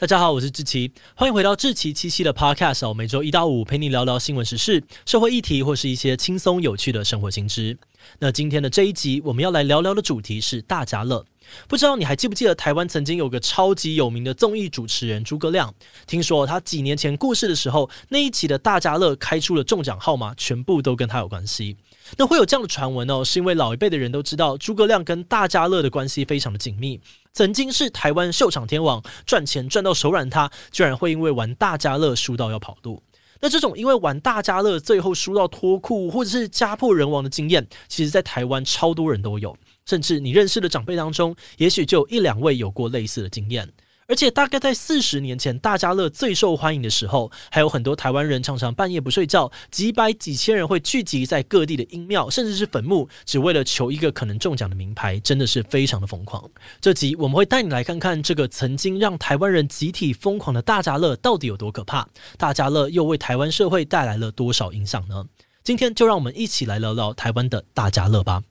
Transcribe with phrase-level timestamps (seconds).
[0.00, 2.94] 大家好，我是志奇，欢迎回到志奇七七的 Podcast 哦。
[2.94, 7.76] 每周一到五陪你聊聊新闻时事、社会议题或是一些轻松有趣的生活新知。
[8.20, 11.26] 那今天的这一集，我们要来聊聊的主题是大家乐。
[11.66, 15.74] 不知道你还记不记得台湾曾经有个超级有名的综艺主持人诸葛亮？
[16.06, 21.76] 听说他几年前过世的时候，那一期的大家乐开出了中奖号码，全部都跟他有关系。
[22.16, 27.00] 那会有这样的传闻哦，是因为老一辈的人都知道诸葛亮跟大家乐的关系非常的紧密。
[27.38, 33.00] 曾经是台湾秀场天王，赚钱赚到手软，他居然会因为玩大家乐输到要跑路。
[33.38, 39.56] 那这种因为玩大家乐最后输到脱裤或者是家破人亡的经验，其实在台湾超多人都有，
[39.86, 43.70] 甚至你认识的长辈当中，也许就有一两位有过类似的经验。
[44.08, 56.42] 而且大概在四十年前，大家乐最受欢迎的时候，还有很多台湾人常常半夜不睡觉，几百几千人会聚集在各地的阴庙，甚至是坟墓，只为了求一个可能中奖的名牌，真的是非常的疯狂。
[56.80, 65.26] 这集我们会带你来看看这个曾经让台湾人集体疯狂的大家乐到底有多可怕，大家乐又为台湾社会带来了多少影响呢？
[65.62, 68.42] 今天就让我们一起来聊聊台湾的大家乐吧。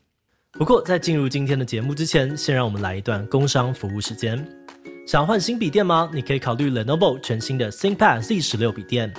[0.51, 4.47] 不过在进入今天的节目之前，先让我们来一段工商服务时间。
[5.07, 6.11] 想换新笔电吗？
[6.13, 9.09] 你可以考虑 Lenovo 全新的 ThinkPad Z 十六笔电。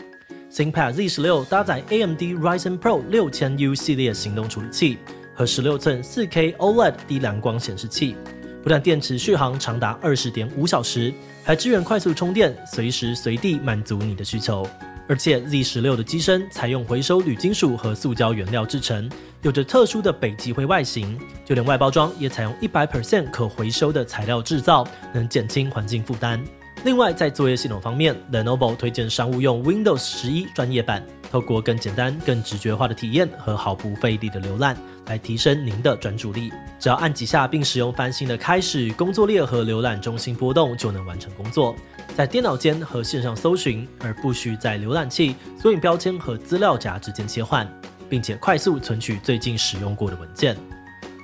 [0.53, 4.99] ThinkPad Z 十六搭载 AMD Ryzen Pro 六千 U 系列行动处理器
[5.35, 8.15] 和十六寸四 K OLED 低蓝光显示器，
[8.63, 11.11] 不但电池续航长达二十点五小时，
[11.43, 14.69] 还支援快速充电，随时随地满足你的需求。
[15.09, 19.11] 而且 Z 十六的机身采用回收铝金属和塑胶原料制成，
[19.43, 26.45] 有着特殊的北极灰外形，就连外包装也采用一百 percent 可回收的材料制造，能减轻环境负担。
[26.85, 34.77] 另外，在作业系统方面，Lenovo 推荐商务用 Windows 十一专业版，透过更简单、更直觉化的体验和毫不费力的浏览，
[35.07, 36.51] 来提升您的专注力。
[36.79, 41.77] 只要按几下，并使用翻新的开始、工作列和浏览中心波动，就能完成工作。
[42.17, 47.71] 在电脑间和线上搜寻，而不需在浏览器、索引标签和资料夹之间切换，
[48.09, 50.57] 并且快速存取最近使用过的文件。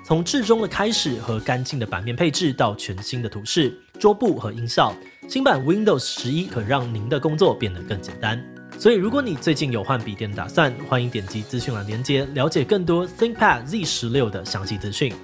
[0.07, 4.95] 从至中的开始和干净的版面配置到全新的图示、桌布和音效，
[5.29, 8.39] 新版 Windows 十一可让您的工作变得更简单。
[8.79, 15.15] 所以，如果你最近有换笔电的打算，欢迎点击资讯栏链接，了解更多 ThinkPad Z 十六的详细资讯。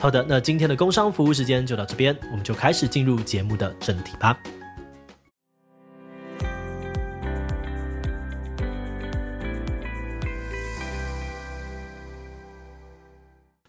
[0.00, 4.38] 好的，那今天的工商服务时间就到这边，我们就开始进入节目的正题吧。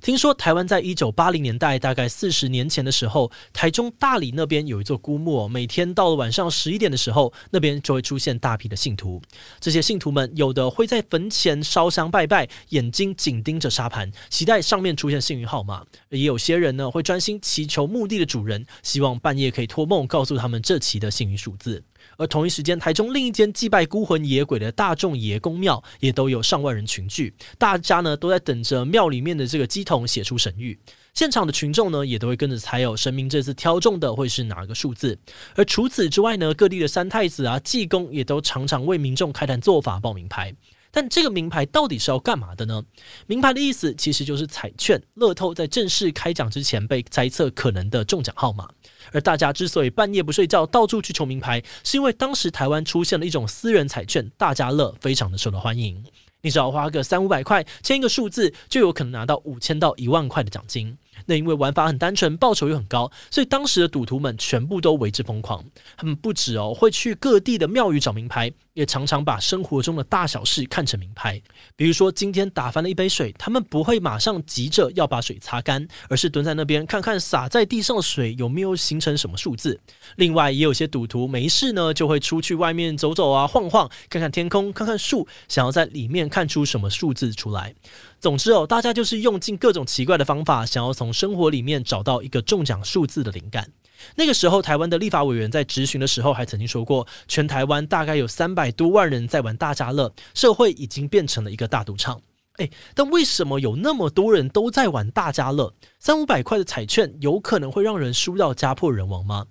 [0.10, 9.22] 听说台湾在一九八零年代，大概四十年前的时候，台中大里那边有一座孤墓，每天到了晚上十一点的时候，那边就会出现大批的信徒。
[9.60, 21.84] 这些信徒们有的会在坟前烧香拜拜，眼睛紧盯着沙盘，期待上面出现幸运号码；也有些人呢，会专心祈求墓地的主人，希望半夜可以托梦告诉他们这期的幸运数字。
[22.20, 30.78] 而同一时间，台中另一间祭拜孤魂野鬼的大众爷公庙也都有上万人群聚，大家呢都在等着庙里面的这个鸡童写出神谕。
[31.14, 35.18] 现场的群众呢也都会跟着猜有，神明这次挑中的会是哪个数字。
[35.56, 40.54] 而除此之外呢，各地的三太子啊、济公也都常常为民众开坛做法报名牌。
[40.92, 42.84] 但这个名牌到底是要干嘛的呢？
[43.28, 48.68] 名牌的意思其实就是彩券，乐透在正式开奖之前被猜测可能的中奖号码。
[49.12, 56.04] 而大家之所以半夜不睡觉，到处去求名牌，是因为当时台湾出现了一种私人彩券，大家乐非常的受到欢迎。
[56.42, 60.98] 你只要花个三五百块，签一个数字，就有可能拿到五千到一万块的奖金。
[61.26, 65.64] 那因为玩法很单纯，报酬又很高，所以当时的赌徒们全部都为之疯狂。
[65.98, 71.42] 他们不止哦，会去各地的庙宇找名牌，也常常把生活中的大小事看成名牌。
[71.76, 79.80] 比如说，今天打翻了一杯水，他们不会马上急着要把水擦干，而是蹲在那边看看洒在地上的水有没有形成什么数字。
[80.16, 87.74] 另外，也有些赌徒没事呢，就会出去外面走走啊，晃晃，看看天空，看看树，想要在里面看出什么数字出来。
[88.20, 93.72] 总之哦，大家就是用尽各种奇怪的方法，想要从生活里面找到一个中奖数字的灵感。
[94.16, 102.22] 那个时候，台湾的立法委员在质询的时候，还曾经说过，全台湾大概有三百多万人在玩大家乐，社会已经变成了一个大赌场。
[102.58, 105.74] 诶，但为什么有那么多人都在玩大家乐？
[105.98, 109.46] 三五百块的彩券有可能会让人输到家破人亡吗？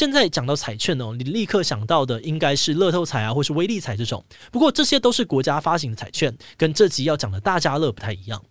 [0.00, 4.24] 现在讲到彩券哦，你立刻想到的应该是乐透彩啊，或是威力彩这种。
[4.50, 8.42] 不过这些都是国家发行的彩券，跟这集要讲的大家乐不太一样。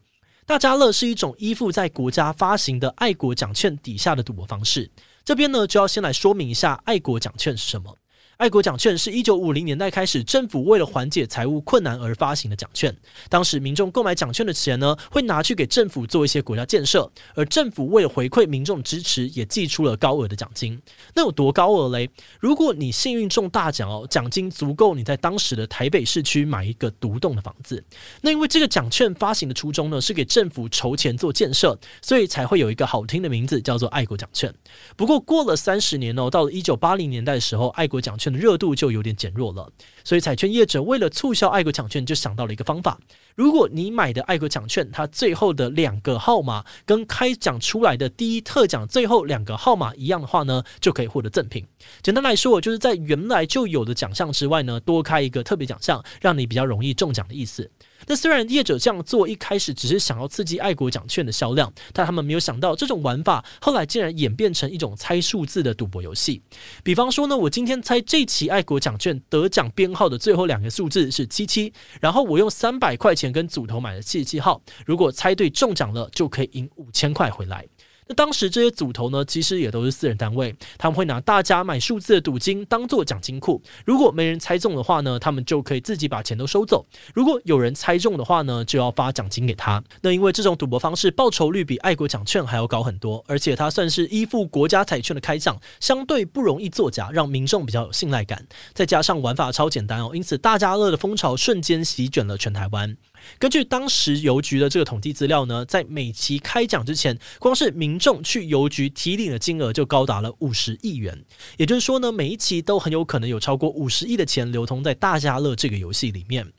[0.45, 4.91] 大家乐是一种依附在国家发行的爱国奖券底下的赌博方式。
[5.25, 7.97] 这边呢，就要先来说明一下爱国奖券是什么。
[8.39, 12.95] 爱国奖券是一九五零年代开始，政府为了缓解财务困难而发行的奖券。
[13.27, 20.81] 当时民众购买奖券的钱呢，会拿去给政府做一些国家建设，而政府为了回馈民众支持，也寄出了高额的奖金。
[21.13, 22.09] 那有多高额嘞？
[22.39, 27.83] 如果你幸运中大奖哦，奖金足够你在当时的台北市区买一个独栋的房子。
[28.21, 34.53] 那因为这个奖券发行的初衷呢，是给政府筹钱做建设，所以才会有一个好听的名字，叫做爱国奖券。
[34.95, 39.71] 不过过了三十年哦，到了一九八零年代的时候，爱国奖券热度就有点减弱了，
[40.03, 42.99] 所以彩券业者为了促销爱国奖券，就想到了一个方法：
[43.35, 51.65] 如果你买的爱国奖券，它最后的两个号码跟开奖出来的第一特奖最后两个号码一样的话呢，就可以获得赠品。
[52.01, 57.69] 简单来说，就是在原来就有的奖项之外呢，多开一个特别奖项，让你比较容易中奖的意思。
[58.09, 66.41] 那虽然业者这样做一开始只是想要刺激爱国奖券的销量，但他们没有想到这种玩法后来竟然演变成一种猜数字的赌博游戏。
[66.83, 71.71] 比方说呢，我今天猜这期爱国奖券得奖编号的最后两个数字是七七，
[72.01, 77.63] 然后我用三百块钱跟组头买了七十七号，如果猜对中奖了，就可以赢五千块回来。
[78.09, 83.61] 那当时这些组头呢，其实也都是私人单位，他们会拿大家买数字的赌金当做奖金库。
[83.85, 86.83] 如果没人猜中的话呢，他们就可以自己把钱都收走；
[87.13, 89.83] 如果有人猜中的话呢，就要发奖金给他。
[90.01, 98.43] 那因为这种赌博方式报酬率比爱国奖券还要高很多，而且它算是依附国家彩券的开奖，相对不容易作假，让民众比较有信赖感。
[98.73, 102.97] 再加上玩法超简单哦，因此大家乐的风潮瞬间席卷了全台湾。
[103.37, 111.23] 根据当时邮局的这个统计资料呢，在每期开奖之前，光是民众去邮局提领的金额就高达了五十亿元。
[111.57, 116.51] 也就是说呢，每一期都很有可能有超过五十亿的钱流通在大家乐这个游戏里面。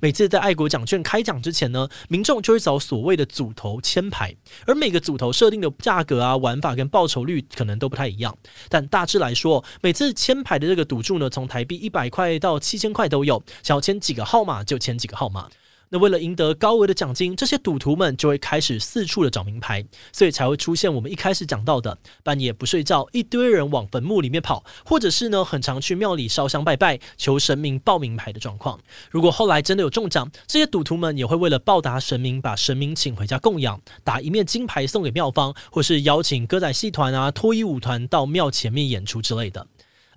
[0.00, 4.34] 每次在爱国奖券开奖之前呢，民众就会找所谓的组头签牌，
[4.66, 8.36] 而每个组头设定的价格啊、玩法跟报酬率可能都不太一样。
[8.68, 15.48] 但大致来说，每次签牌的这个赌注呢，从台币一百块到七千块都有，想要签几个号码就签几个号码。
[15.90, 28.78] 那为了赢得高额的奖金，这些赌徒们就会开始四处的找名牌，所以才会出现我们一开始讲到的半夜不睡觉，一堆人往坟墓里面跑，或者是呢很常去庙里烧香拜拜，求神明报名牌的状况。
[29.10, 39.66] 如果后来真的有中奖，这些赌徒们也会为了报答神明，把神明请回家供养，打一面金牌送给庙方，或是邀请歌仔戏团啊、脱衣舞团到庙前面演出之类的。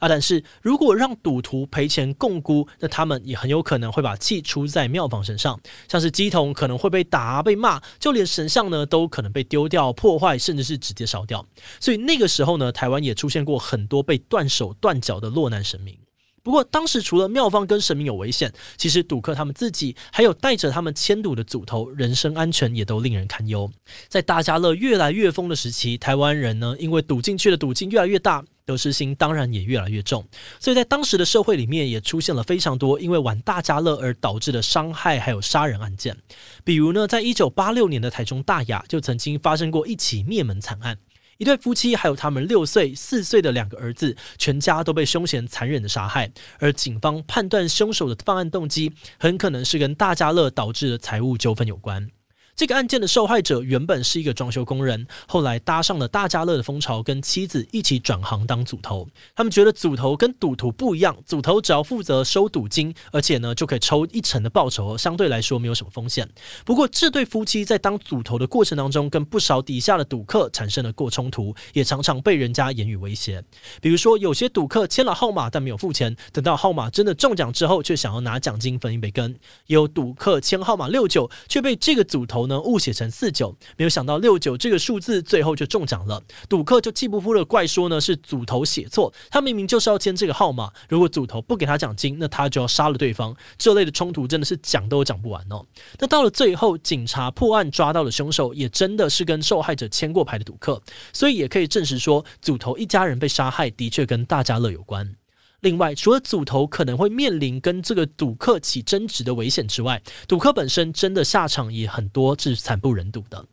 [0.02, 11.46] 啊，但是如果让赌徒赔钱共估，那他们也很有可能会把气出在庙方身上，像是乩童可能会被打、被骂，就连神像呢都可能被丢掉、破坏，甚至是直接烧掉。
[11.80, 15.96] 所以那个时候呢，台湾也出现过很多被断手断脚的落难神明。
[16.42, 23.72] 不过当时除了庙方跟神明有危险，其实赌客他们自己还有带着他们迁赌的组头，人身安全也都令人堪忧。
[24.08, 28.44] 在大家乐越来越疯的时期，台湾人呢因为赌进去的赌金越来越大。
[28.72, 30.26] 得失心当然也越来越重，
[30.60, 36.18] 所以在当时的社会里面也出现了非常多因为玩大家乐而导致的伤害还有杀人案件。
[36.64, 40.98] 比如呢，在一九八六年的台中大雅就曾经发生过一起灭门惨案，
[41.38, 46.32] 一对夫妻还有他们六岁、四岁的两个儿子，全家都被凶嫌残忍的杀害。
[46.60, 52.10] 而警方判断凶手的犯案动机很可能是跟大家乐导致的财务纠纷有关。
[52.62, 59.10] 这个案件的受害者原本是一个装修工人，后来搭上了大家乐的风潮，跟妻子一起转行当组头。
[59.36, 66.30] 他们觉得组头跟赌徒不一样，组头只要负责收赌金，而且呢就可以抽一成的报酬，相对来说没有什么风险。
[66.64, 73.44] 不过这对夫妻在当组头的过程当中，跟不少底下的赌客产生了过冲突，也常常被人家言语威胁。
[73.82, 79.36] 比如说，有些赌客签了号码但没有付钱，等到号码真的中奖之后，却想要拿奖金分一杯羹。
[79.66, 82.62] 有赌客签号码六九，却被这个组头呢。
[82.62, 86.22] 误写成四九，没有想到六九这个数字最后就中奖了。
[86.48, 90.72] 赌客就气不服的怪说呢是组头写错，他明明就是要签这个号码。
[90.88, 93.36] 如果组头不给他奖金，那他就要杀了对方。
[93.58, 95.66] 这类的冲突真的是讲都讲不完哦。
[96.00, 100.82] 那到了最后，警察破案抓到了凶手，也真的是跟受害者签过牌的赌客，
[101.14, 105.21] 所以也可以证实说，组头一家人被杀害的确跟大家乐有关。
[105.62, 113.46] 另外，除了组头可能会面临跟这个赌客起争执的危险之外，赌客本身真的下场也很多是惨不忍睹的。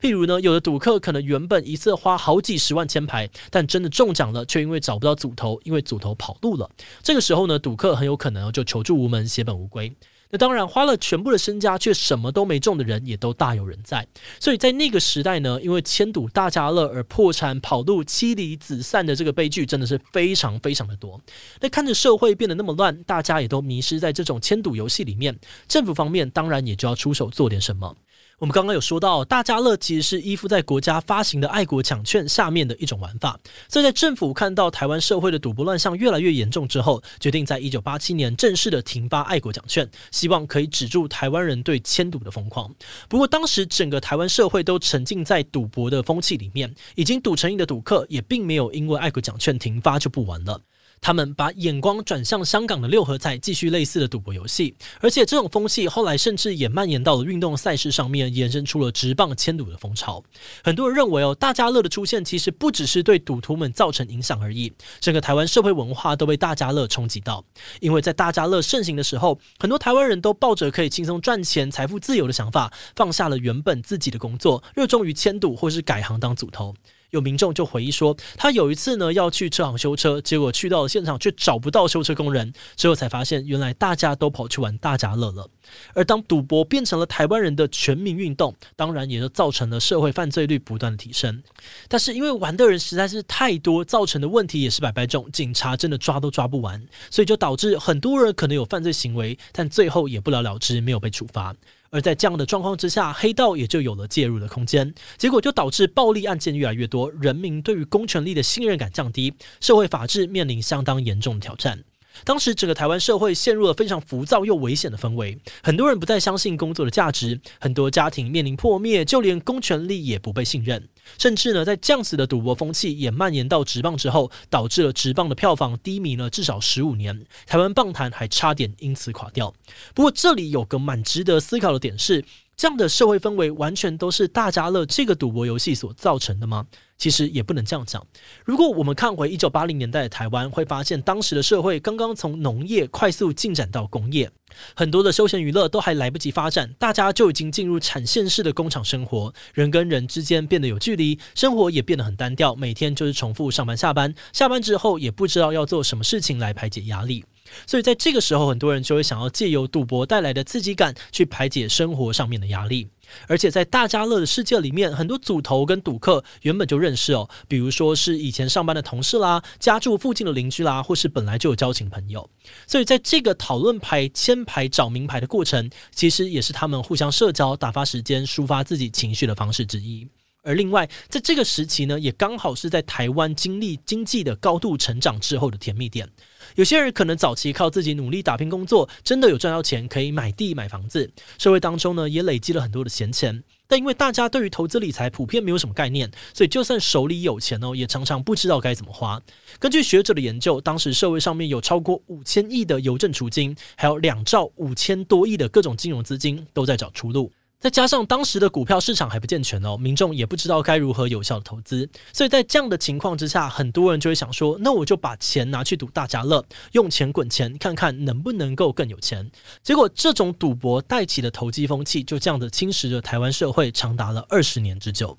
[0.00, 6.70] 譬如呢，有的赌客可能原本一次花好几十万签牌，但真的中奖了，却因为找不到组头，因为组头跑路了。
[7.02, 9.92] 这个时候呢，赌客很有可能就求助无门，血本无归。
[10.30, 14.06] 那当然，花了全部的身家却什么都没中的人也都大有人在。
[14.40, 21.20] 所以在那个时代呢，因为迁赌大家乐而破产跑路、妻离子散的这个悲剧真的是非常非常的多。
[21.60, 27.96] 那看着社会变得那么乱，大家也都迷失在这种签赌游戏里面，政府方面当然也就要出手做点什么。
[28.38, 33.40] 我们刚刚有说到，大家乐其实是依附在国家发行的爱国奖券下面的一种玩法。
[33.66, 42.70] 所以在政府看到台湾社会的赌博乱象越来越严重之后，决定在一九八七年正式的停发爱国奖券，希望可以止住台湾人对签赌的疯狂。
[43.08, 50.60] 不过当时整个台湾社会都沉浸在赌博的风气里面，已经赌成瘾的赌客也并没有因为爱国奖券停发就不玩了。
[51.00, 60.22] 他们把眼光转向香港的六合彩，继续类似的赌博游戏，而且这种风气后来甚至也蔓延到了运动赛事上面，延伸出了直棒签赌的风潮。
[60.64, 67.44] 很多人认为哦，大家乐的出现其实不只是对赌徒们造成影响而已，整个台湾社会文化都被大家乐冲击到。
[67.80, 76.74] 因为在大家乐盛行的时候，很多台湾人都抱着可以轻松赚钱、财富自由的想法，放下了原本自己的工作，热衷于签赌或是改行当组头。
[77.16, 85.48] 有民众就回忆说，他有一次呢要去车行修车，结果去到了现场却找不到修车工人，之后才发现原来大家都跑去玩大家乐了。
[85.94, 91.42] 而当赌博变成了台湾人的全民运动，当然也就造成了社会犯罪率不断的提升。
[91.88, 101.54] 但是因为玩的人实在是太多，造成的问题也是百百种，警察真的抓都抓不完，所以就导致很多人可能有犯罪行为，但最后也不了了之，没有被处罚。
[101.96, 111.82] 而在这样的状况之下，黑道也就有了介入的空间，结果就导致暴力案件越来越多，人民对于公权力的信任感降低，社会法治面临相当严重的挑战。
[112.22, 120.86] 当时整个台湾社会陷入了非常浮躁又危险的氛围，很多人不再相信工作的价值，很多家庭面临破灭，就连公权力也不被信任，
[121.18, 129.52] 甚至呢，在这样子的赌博风气也蔓延到职棒之后，导致了职棒的票房低迷了至少十五年，台湾棒坛还差点因此垮掉。
[129.94, 132.24] 不过这里有个蛮值得思考的点是，
[132.56, 136.66] 这样的社会氛围完全都是大家乐这个赌博游戏所造成的吗？
[136.98, 138.04] 其实也不能这样讲。
[138.44, 144.30] 如果我们看回一九八零年代的台湾，会发现当时的社会刚刚从农业快速进展到工业，
[144.74, 157.24] 很多的休闲娱乐都还来不及发展，大家就已经进入产线式的工厂生活，人跟人之间变得有距离，生活也变得很单调，每天就是重复上班下班，下班之后也不知道要做什么事情来排解压力。
[157.66, 162.88] 所以在这个时候，很多人就会想要借由赌博带来的刺激感去排解生活上面的压力。
[163.28, 172.28] 而且在大家乐的世界里面，很多组头跟赌客原本就认识哦，比如说是以前上班的同事啦，家住附近的邻居啦，或是本来就有交情朋友。
[172.66, 180.08] 所以在这个讨论牌、签牌、找名牌的过程，其实也是他们互相社交、打发时间、抒发自己情绪的方式之一。
[180.46, 186.08] 而另外，在这个时期呢，也刚好是在台湾经历经济的高度成长之后的甜蜜点。
[186.54, 193.42] 有些人可能早期靠自己努力打拼工作，真的有赚到钱，可以买地买房子，社会当中呢也累积了很多的闲钱。
[193.66, 199.20] 但因为大家对于投资理财普遍没有什么概念，所以就算手里有钱哦，也常常不知道该怎么花。
[199.58, 207.32] 根据学者的研究，当时社会上面有超过五千亿的邮政储金，还有两兆五千多亿的各种金融资金都在找出路。
[207.58, 219.30] 再加上当时的股票市场还不健全哦，民众也不知道该如何有效的投资，所以在这样的情况之下，很多人就会想说，那我就把钱拿去赌大家乐，用钱滚钱，看看能不能够更有钱。
[219.62, 225.16] 结果这种赌博带起的投机风气，就这样的侵蚀着台湾社会长达了二十年之久。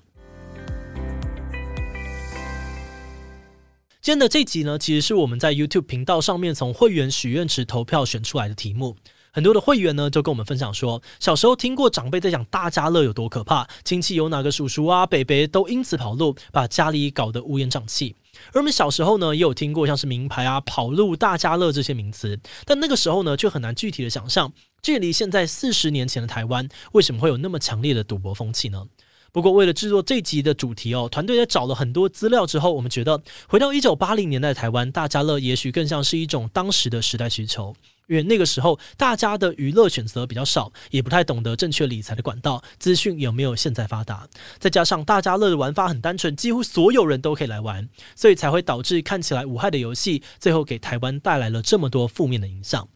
[4.00, 8.96] 今天的这集呢，其实是我们在 YouTube 频道上面从会员许愿池投票选出来的题目。
[9.38, 18.16] 很多的会员呢，就跟我们分享说，小时候听过长辈在讲大家乐有多可怕，亲戚有哪个叔叔啊、伯伯都因此跑路，把家里搞得乌烟瘴气。
[18.52, 24.52] 而我们小时候呢，也有听过像是名牌啊、跑路、大家乐这些名词，但那个时候呢，却很难具体的想象，
[24.82, 28.86] 距离现在四十年前的台湾，为什么会有那么强烈的赌博风气呢？
[29.32, 37.74] 不过，为了制作这集的主题哦，团队在找了很多资料之后，我们觉得回到一九八零年代的台湾，大家乐也许更像是一种当时的时代需求。
[38.08, 44.26] 因为那个时候大家的娱乐选择比较少，也不太懂得正确理财的管道，资讯有没有现在发达？
[44.58, 52.88] 再加上大家乐的玩法很单纯，几乎所有人都可以来玩，所以才会导致看起来无害的游戏，最后给台湾带来了这么多负面的影响。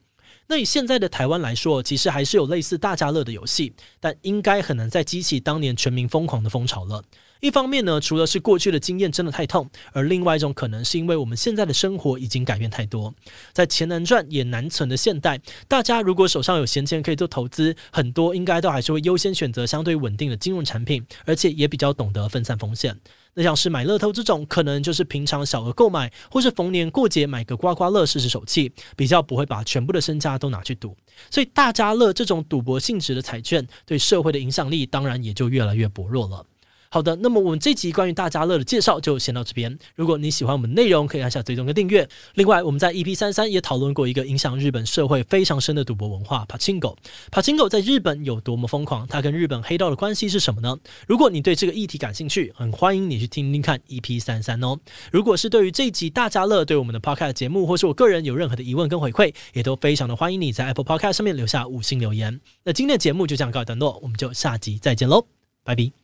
[0.52, 7.02] 那以现在的台湾来说，其实还是有类似大家乐的游戏，但应该很难再激起当年全民疯狂的风潮了。
[7.42, 13.12] 一方面呢，除了是过去的经验真的太痛，而另外一种可能是因为我们现在的生活已经改变太多，
[13.52, 22.96] 在钱难赚也难存的现代，大家如果手上有闲钱可以做投资，很多应该都还是会优先选择相对稳定的金融产品，而且也比较懂得分散风险。
[23.34, 30.96] 那像是买乐透这种，可能就是平常小额购买，或是逢年过节买个刮刮乐试试手气，比较不会把全部的身家都拿去赌。
[31.28, 36.46] 所以大家乐这种赌博性质的彩券，对社会的影响力当然也就越来越薄弱了。
[36.92, 39.78] 好的，那么我们这集关于大家乐的介绍就先到这边。
[39.94, 42.06] 如果你喜欢我们内容，可以按下追踪跟订阅。
[42.34, 46.94] 另外，我们在 EP 三三也讨论过一个影响日本社会非常深的赌博文化——柏青哥。
[47.30, 49.06] 柏青哥在日本有多么疯狂？
[49.06, 50.76] 它跟日本黑道的关系是什么呢？
[51.08, 54.78] 如果你对这个议题感兴趣，很欢迎你去听听看 EP 三三哦。
[55.10, 62.38] 如果是对于这集大家乐对我们的 Podcast 节目，或是我个人有任何的疑问跟回馈，也都非常的欢迎你在 Apple Podcast 上面留下五星留言。
[62.64, 65.24] 那今天的节目就这样告一段落，我们就下集再见喽，
[65.64, 66.01] 拜拜。